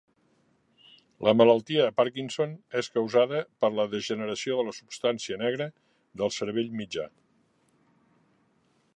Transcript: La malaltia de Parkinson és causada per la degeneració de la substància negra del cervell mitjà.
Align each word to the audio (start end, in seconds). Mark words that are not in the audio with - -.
La 1.25 1.33
malaltia 1.41 1.83
de 1.87 1.91
Parkinson 1.99 2.55
és 2.79 2.89
causada 2.95 3.41
per 3.65 3.69
la 3.79 3.85
degeneració 3.91 4.57
de 4.61 4.65
la 4.69 4.73
substància 4.77 5.37
negra 5.43 5.67
del 6.23 6.33
cervell 6.39 6.73
mitjà. 6.81 7.05